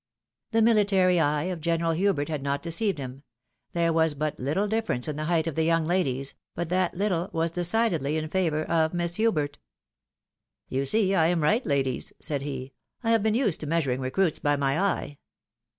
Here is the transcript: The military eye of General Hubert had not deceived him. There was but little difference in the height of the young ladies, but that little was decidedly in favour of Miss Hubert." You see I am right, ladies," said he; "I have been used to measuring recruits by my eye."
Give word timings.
The 0.49 0.63
military 0.63 1.19
eye 1.19 1.43
of 1.43 1.61
General 1.61 1.91
Hubert 1.91 2.27
had 2.27 2.41
not 2.41 2.63
deceived 2.63 2.97
him. 2.97 3.21
There 3.73 3.93
was 3.93 4.15
but 4.15 4.39
little 4.39 4.67
difference 4.67 5.07
in 5.07 5.15
the 5.15 5.25
height 5.25 5.45
of 5.45 5.53
the 5.53 5.61
young 5.61 5.85
ladies, 5.85 6.33
but 6.55 6.69
that 6.69 6.95
little 6.97 7.29
was 7.33 7.51
decidedly 7.51 8.17
in 8.17 8.27
favour 8.27 8.63
of 8.63 8.95
Miss 8.95 9.17
Hubert." 9.17 9.59
You 10.69 10.87
see 10.87 11.13
I 11.13 11.27
am 11.27 11.41
right, 11.43 11.63
ladies," 11.67 12.13
said 12.19 12.41
he; 12.41 12.73
"I 13.03 13.11
have 13.11 13.21
been 13.21 13.35
used 13.35 13.59
to 13.59 13.67
measuring 13.67 14.01
recruits 14.01 14.39
by 14.39 14.55
my 14.55 14.79
eye." 14.79 15.19